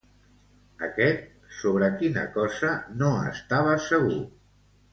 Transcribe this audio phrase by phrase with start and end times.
[0.87, 1.27] Aquest,
[1.59, 4.21] sobre quina cosa no estava segur?